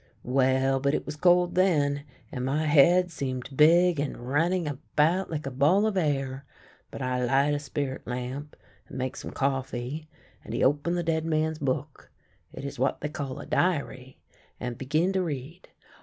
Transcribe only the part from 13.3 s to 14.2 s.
a diary—